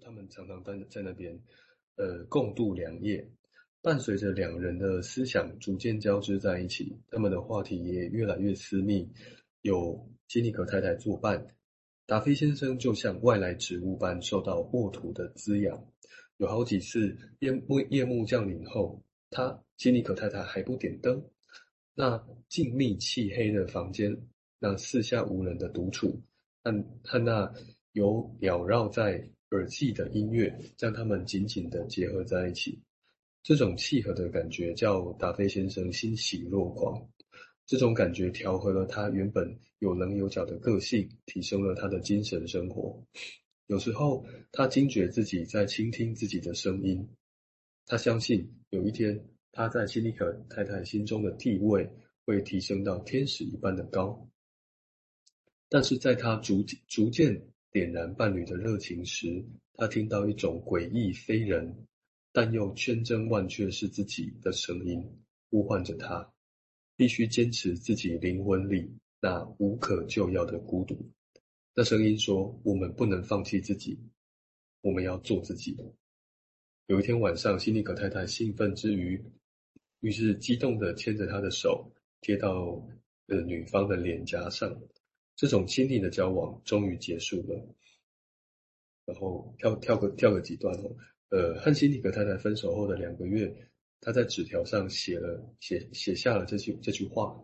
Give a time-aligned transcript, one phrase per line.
[0.00, 1.38] 他们常常在在那边
[1.96, 3.30] 呃共度良夜。
[3.82, 9.08] 伴随着两人的思想逐渐交织在一起，他们的话题也越来越私密。
[9.62, 11.54] 有西尼可太太作伴，
[12.04, 15.86] 达菲先生就像外来植物般受到沃土的滋养。
[16.38, 21.24] 有好几次夜幕夜幕降临后，他西尼可太太还不点灯，
[21.94, 24.20] 那静谧漆黑的房间，
[24.58, 26.20] 那四下无人的独处，
[26.64, 27.54] 和和那
[27.92, 32.80] 有缭绕在耳际的音乐，将他们紧紧地结合在一起。
[33.42, 37.08] 这种契合的感觉叫达菲先生欣喜若狂。
[37.64, 43.04] 这种感觉调和了他原本有棱有角的个性，提升了他的精神生活。
[43.66, 47.08] 有时候，他惊觉自己在倾听自己的声音。
[47.84, 51.88] 他相信有一天，他在西尼可太太心中的地位
[52.24, 54.28] 会提升到天使一般的高。
[55.68, 59.44] 但是在他逐逐渐点燃伴侣的热情时，
[59.74, 61.76] 他听到一种诡异非人。
[62.32, 65.06] 但又千真万确是自己的声音，
[65.50, 66.32] 呼唤着他，
[66.96, 71.10] 必须坚持自己灵魂里那无可救药的孤独。
[71.74, 73.98] 那声音说：“我们不能放弃自己，
[74.80, 75.76] 我们要做自己。”
[76.88, 79.22] 有一天晚上，辛尼可太太兴奋之余，
[80.00, 81.92] 于是激动地牵着他的手，
[82.22, 82.88] 贴到
[83.26, 84.80] 呃女方的脸颊上。
[85.36, 87.64] 这种亲密的交往终于结束了。
[89.04, 90.96] 然后跳跳个跳个几段哦。
[91.28, 93.52] 呃，和西尼可太太分手后的两个月，
[94.00, 97.36] 他在纸条上写了写写下了这句这句话：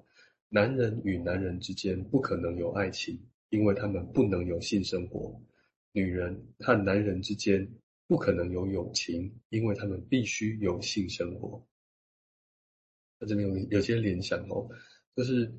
[0.48, 3.20] 男人与男人之间不可能有爱情，
[3.50, 5.36] 因为他们不能有性生活；
[5.92, 7.68] 女人和男人之间
[8.06, 11.66] 不可能有友情，因为他们必须有性生活。
[13.18, 14.68] 那这边有有些联想哦，
[15.16, 15.52] 就是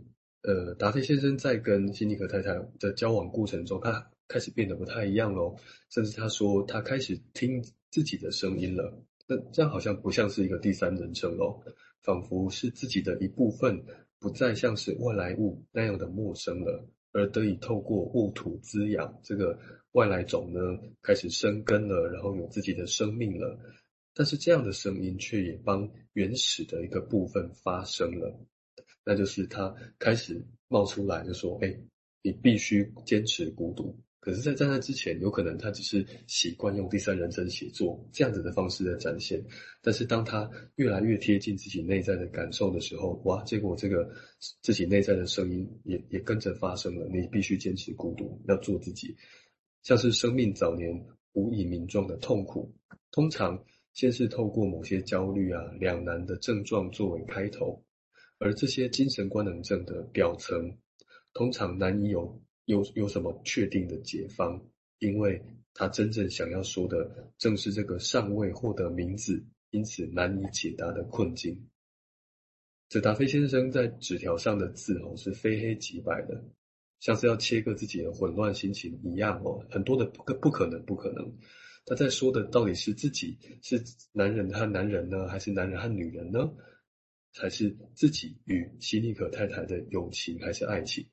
[0.44, 5.58] 呃，达菲先生在跟辛尼可太太的交往过程中，他开始变得不太一样喽，
[5.90, 7.64] 甚至他说他开始听。
[7.94, 8.92] 自己的声音了，
[9.28, 11.62] 那这样好像不像是一个第三人称哦，
[12.02, 13.86] 仿佛是自己的一部分，
[14.20, 19.60] 不再像是外来物那样的陌生了，而得以透过沃土滋养，这个
[19.92, 20.60] 外来种呢，
[21.04, 23.60] 开始生根了，然后有自己的生命了。
[24.16, 28.40] 但是这样的声音却也帮原始的一个部分发声了，
[29.06, 31.78] 那就是他开始冒出来，就说：“哎，
[32.22, 39.44] 你必须坚持孤独。”可是，在在那之前，有可能他只是习惯用第三人称写作这样子的方式来展现。
[39.82, 43.44] 但是，当他越来越贴近自己内在的感受的时候，哇！
[43.44, 44.10] 结果这个
[44.62, 47.06] 自己内在的声音也也跟着发生了。
[47.10, 49.14] 你必须坚持孤独，要做自己。
[49.82, 52.74] 像是生命早年无以名状的痛苦，
[53.12, 57.84] 通常先是透过某些焦虑啊、两难的症状作为开头，
[58.44, 60.78] 而这些精神官能症的表层，
[61.34, 62.42] 通常难以有。
[62.66, 64.58] 有有什么确定的解方？
[65.00, 65.44] 因为
[65.74, 71.68] 他真正想要说的，正是这个尚未获得名字，因此难以解答的困境。
[72.88, 76.42] 这达菲先生在纸条上的字哦，是非黑即白的，
[77.02, 81.38] 像是要切割自己的混乱心情一样哦，很多的不可不可能不可能。
[81.86, 83.84] 他在说的到底是自己是
[84.14, 86.50] 男人和男人呢，还是男人和女人呢？
[87.34, 91.06] 才是自己与西尼可太太的友情，还是爱情？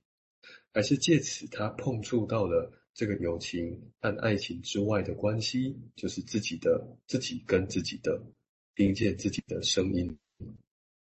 [0.73, 8.23] 还是借此，他碰触到了这个友情和爱情之外的关系，就是自己的自己跟自己的
[8.77, 10.17] 听见自己的声音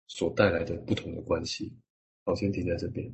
[0.07, 1.73] 所带来的不同的关系。
[2.23, 3.11] 好，先停在这边。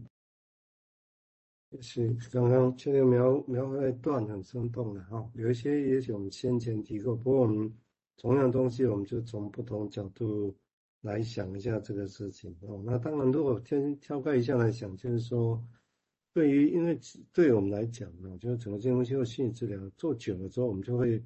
[1.81, 7.73] 是刚刚这个描描绘的段很生动的哈，有一些也许我们先前提过，不过我们
[8.17, 10.56] 同样东西，我们就从不同角度
[11.05, 12.83] 来想一下这个事情哦。
[12.85, 15.63] 那当然，如果先挑开一下来想，就是说。
[16.38, 16.99] 对于，因为
[17.31, 21.23] 对我们来讲呢，就是整个精神分析或心理治疗做久了之后，我们就会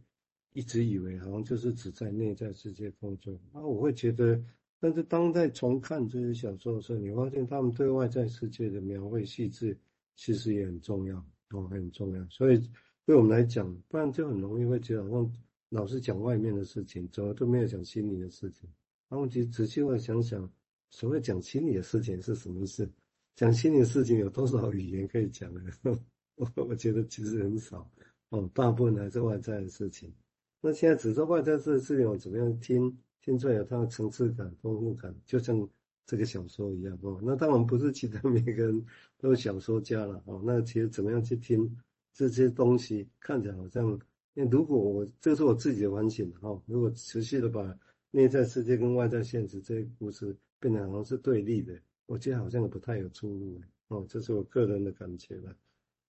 [0.53, 3.35] 一直以为好像就是只在内在世界工作。
[3.51, 4.39] 那我会觉得，
[4.79, 9.75] 但是当在重看这些小说的时候，你发现他们对外在世界的描绘细致，
[10.15, 11.17] 其实也很重要
[11.53, 12.23] 哦，很重要。
[12.29, 12.61] 所以
[13.03, 15.33] 对我们来讲，不然就很容易会觉得好像
[15.69, 18.69] 老是讲外面的事情，怎么都没有讲心里的事情。
[19.09, 20.49] 然后其实仔细的想想，
[20.91, 22.89] 所谓讲心理的事情是什么意思？
[23.35, 25.61] 讲心理的事情有多少语言可以讲呢？
[26.35, 27.89] 我我觉得其实很少
[28.29, 30.13] 哦，大部分还是外在的事情。
[30.61, 35.67] 那现在只说外在的事情，我怎么样听听出来有它的层次感、丰富感，就像
[36.05, 37.19] 这个小说一样哦。
[37.23, 38.85] 那当然不是其他每个人
[39.17, 40.41] 都是小说家了哦。
[40.45, 41.75] 那其实怎么样去听
[42.13, 43.99] 这些东西，看起来好像，
[44.33, 47.77] 那如果我这是我自己的反省哈，如果持续的把
[48.11, 51.79] 内在世界跟外在现实这些故事变得好像是对立的。
[52.05, 55.55] 我觉得好像也不太有出路哦，这是我个人的感觉吧。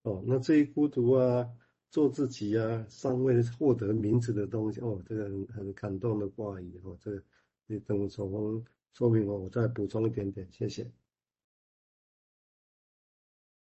[0.02, 1.47] 哦，那至于孤独啊，
[1.91, 7.23] 做自己啊，尚未获得名字的东西哦，这个很很感动的话语哦，这个
[7.67, 8.64] 你等守峰
[8.94, 10.91] 说明我，我再补充一点点，谢谢。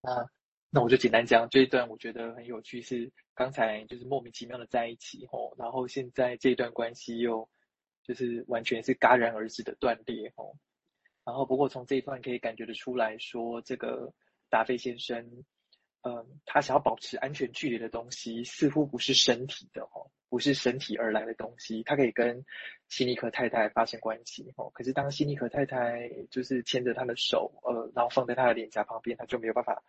[0.02, 0.30] 啊，
[0.70, 7.48] 那我就简单讲这一段，我觉得很有趣，是刚才就是莫名其妙的在一起哦，然后现在这段关系又
[8.08, 10.56] 就是完全是戛然而止的断裂哦，
[11.24, 14.12] 然后不过从这一段可以感觉得出来说，这个
[14.50, 15.44] 达菲先生。
[16.02, 21.82] 嗯，他想要保持安全距离的东西，似乎不是身体的哦，不是身体而来的东西。
[21.82, 22.42] 他可以跟
[22.88, 29.82] 希尼可太太发生关系哦，可是当希尼可太太就是牵着他的手，呃，然后放在他的脸颊旁边，他就没有办法，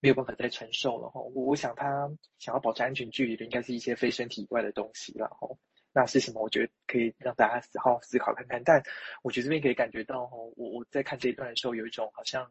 [0.00, 1.20] 没有办法再承受了哈。
[1.20, 2.10] 我我想他
[2.40, 5.48] 想要保持安全距离的，应该是一些非身体以外的东西了哈。
[5.92, 6.42] 那是什么？
[6.42, 8.62] 我觉得可以让大家好好思考看看。
[8.64, 8.82] 但
[9.22, 12.50] 我觉得这边可以感觉到哈，我我在看这一段的时候，有一种好像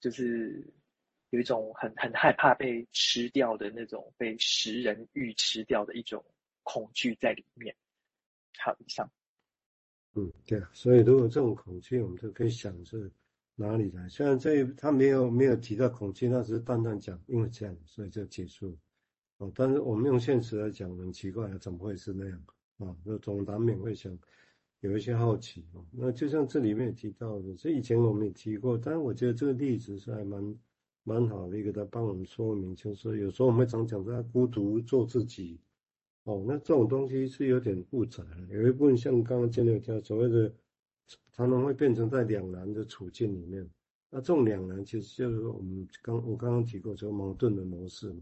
[0.00, 0.72] 就是。
[1.32, 6.24] 有一种很很害怕被吃掉的那种被食人欲吃掉的一种
[6.64, 7.72] 恐惧在里面。
[8.58, 9.08] 好，以上。
[10.16, 13.08] 嗯，对啊，所以如果这种恐惧，我们就可以想是
[13.54, 14.08] 哪里来。
[14.08, 18.76] 虽然这他没有没有提到恐惧，那只是淡淡讲，因为这样，所以就结束。
[19.40, 22.42] 哦，但是我们用现实来讲，很奇怪啊，怎么会是那样
[22.78, 22.96] 啊？
[23.04, 24.16] 就总难免会想
[24.80, 25.84] 有一些好奇哦。
[25.90, 30.56] 那就像这里面也提到的，这以前我们也提过，但是我觉得这个例子是还蛮。
[31.02, 35.58] 蛮好的一个，他帮我们说明，就是有时候我们常讲他孤独做自己，
[36.24, 38.46] 哦，那这种东西是有点复杂的。
[38.50, 40.52] 有一部分像刚刚金六讲所谓的，
[41.32, 43.66] 常常会变成在两难的处境里面。
[44.10, 48.20] 那这种两难其实就是我们刚我刚刚提过，就矛盾的模式嘛，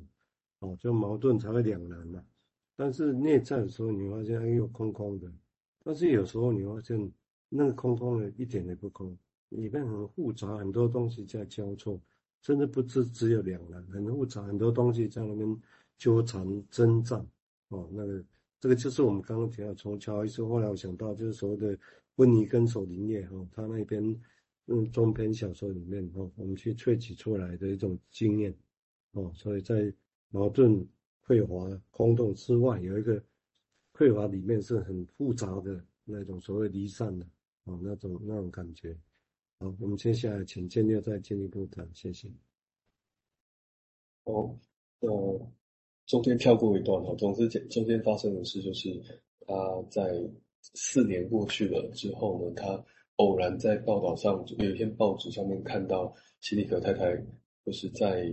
[0.61, 2.25] 哦，就矛盾才会两难嘛。
[2.77, 5.31] 但是内在的时候，你发现哎呦空空的，
[5.85, 7.13] 但是有时候你发现
[7.49, 9.17] 那个空空的一点也不空，
[9.51, 12.01] 里面很复杂，很多东西在交错。
[12.41, 15.61] 甚至不只只有两难，很复杂，很多东西在那边
[15.97, 17.17] 纠缠挣扎。
[17.71, 18.25] 哦，那个
[18.61, 21.77] 这个就是我们刚刚提到，从乔伊斯后来我想到，就是所谓的
[22.15, 24.23] 温尼根守林叶哈，他那边
[24.67, 28.55] 嗯中篇小说里面哈，我们去萃取出来的一种经验
[29.15, 29.93] 哦，所以在
[30.31, 30.87] 矛盾、
[31.27, 33.23] 匮乏、空洞之外，有一个
[33.95, 37.27] 匮乏里面是很复杂的那种所谓离散的
[37.65, 38.97] 哦，那种那种感觉。
[39.59, 42.29] 好，我们接下来请建六再进一步谈，谢谢。
[44.25, 44.55] 哦，
[45.01, 45.51] 哦，
[46.07, 49.03] 中间跳过一段哈，总之中间发生的事就是
[49.47, 50.31] 他在
[50.75, 52.85] 四年过去了之后呢，他
[53.17, 57.17] 偶然在报道上有一篇报纸上面看到希利克太太
[57.65, 58.31] 就是在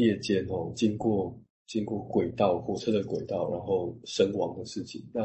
[0.00, 5.00] 夜间哦经过经过轨道火车的轨道然后身亡的事情。
[5.12, 5.22] 那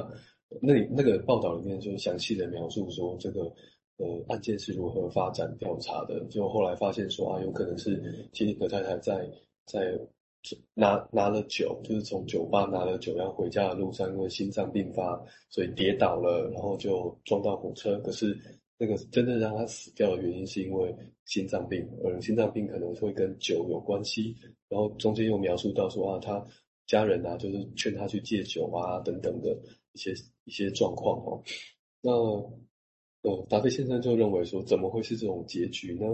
[0.61, 3.51] 那那个报道里面就详细的描述说这个。
[3.97, 6.19] 呃，案件是如何发展调查的？
[6.29, 9.25] 就后来发现说啊，有可能是吉尼可太太在
[9.65, 9.97] 在
[10.73, 15.17] 拿拿了酒，就是从酒吧拿了酒要回家的路上，因为心脏病发，
[15.49, 17.97] 所以跌倒了，然后就撞到火车。
[17.99, 18.37] 可是
[18.77, 20.95] 那个真正让他死掉的原因是因为
[21.25, 24.35] 心脏病，而心脏病可能会跟酒有关系。
[24.69, 26.45] 然后中间又描述到说啊，他
[26.87, 29.57] 家人啊，就是劝他去戒酒啊等等的
[29.93, 30.13] 一些
[30.43, 31.43] 一些状况哦。
[32.01, 32.11] 那。
[33.27, 36.05] 呃，达菲先生就认为说，怎么会是这种结局呢？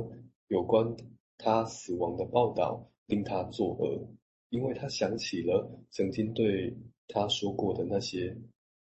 [0.47, 0.95] 有关
[1.37, 4.07] 他死亡的报道令他作呕，
[4.47, 6.73] 因为他想起了曾经对
[7.09, 8.33] 他说过的那些，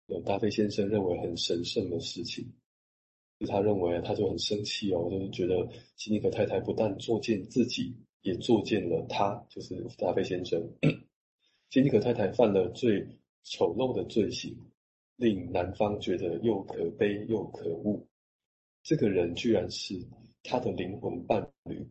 [0.08, 2.46] 有达菲先生认为很神圣的事情。
[3.46, 10.62] 他认为，他就很生气哦，就是觉得希尼可太太不但作践自己，也作践了他，就是达菲先生。
[11.70, 13.06] 希尼可太太犯了最
[13.44, 14.56] 丑陋的罪行。
[15.16, 18.04] 令男方觉得又可悲又可恶，
[18.82, 19.94] 这个人居然是
[20.42, 21.86] 他的灵魂伴侣。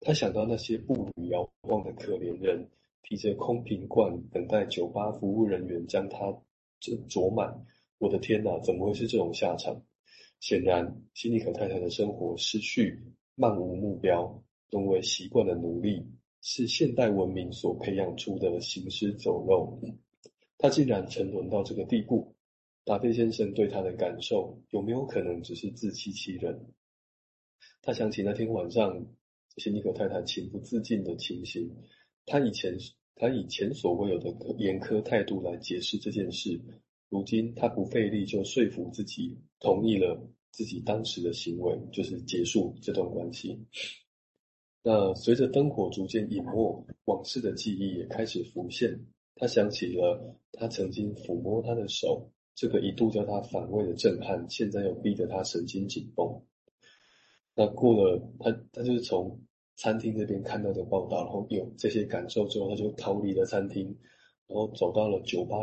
[0.00, 2.68] 他想到那些步履遥望的可怜人，
[3.02, 6.18] 提着空瓶罐等待酒吧服务人员将他
[6.78, 7.64] 这酌满。
[7.96, 9.80] 我的天哪，怎么会是这种下场？
[10.46, 13.02] 显然，希尼可太太的生活失序，
[13.34, 16.06] 漫无目标，沦为习惯的奴隶，
[16.42, 19.80] 是现代文明所培养出的行尸走肉。
[20.58, 22.36] 他竟然沉沦到这个地步。
[22.84, 26.74] 达菲先生对他的感受有没有可能只是自欺欺人？
[27.80, 29.06] 他想起那天晚上
[29.56, 31.74] 希尼可太太情不自禁的情形，
[32.26, 32.76] 他以前
[33.14, 36.60] 他以前所未有的严苛态度来解释这件事，
[37.14, 43.56] 如今他不费力就说服自己同意了自己当时的行为，就是结束这段关系。
[44.82, 48.98] 那随着灯火逐渐隐没，往事的记忆也开始浮现，
[49.36, 52.28] 他想起了他曾经抚摸她的手。
[52.56, 56.42] 这个一度叫他反胃的震撼，现在又逼得他神经紧绷。
[57.54, 59.40] 那过了，他他就是从
[59.76, 63.86] 餐厅这边看到的报道，然后有这些感受之后，他就逃离了餐厅，
[64.46, 65.52] 然后走到了酒吧